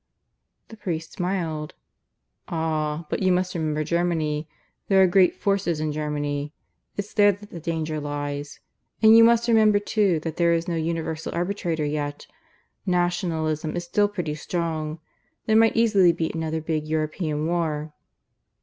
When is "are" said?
4.99-5.05